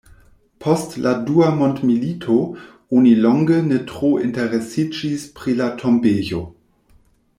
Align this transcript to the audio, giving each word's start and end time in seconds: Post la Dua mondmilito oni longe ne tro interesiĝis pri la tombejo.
Post 0.63 0.93
la 1.05 1.11
Dua 1.25 1.49
mondmilito 1.57 2.37
oni 3.01 3.11
longe 3.27 3.61
ne 3.67 3.77
tro 3.93 4.09
interesiĝis 4.29 5.27
pri 5.37 5.55
la 5.61 5.69
tombejo. 5.83 6.43